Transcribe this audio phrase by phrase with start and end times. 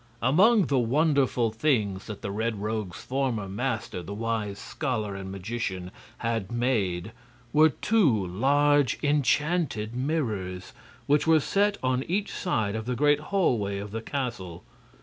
[0.23, 5.91] Among the wonderful things that the Red Rogue's former master, the wise scholar and magician,
[6.17, 7.11] had made
[7.53, 10.73] were two large enchanted mirrors,
[11.05, 14.63] which were set on each side of the great hallway of the castle.